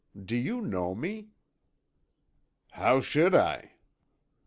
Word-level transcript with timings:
Do 0.19 0.35
you 0.35 0.61
know 0.61 0.95
me?" 0.95 1.27
"How 2.71 3.01
should 3.01 3.35
I?" 3.35 3.73